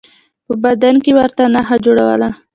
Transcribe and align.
په 0.45 0.53
بدن 0.63 0.95
به 1.03 1.07
یې 1.07 1.13
ورته 1.19 1.43
نښه 1.53 1.75
جوړوله. 1.85 2.29